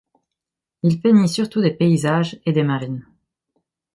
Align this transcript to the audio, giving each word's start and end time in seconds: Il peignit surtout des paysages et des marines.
Il 0.81 0.99
peignit 0.99 1.29
surtout 1.29 1.61
des 1.61 1.69
paysages 1.75 2.41
et 2.47 2.53
des 2.53 2.63
marines. 2.63 3.05